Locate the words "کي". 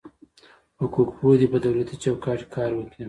2.43-2.47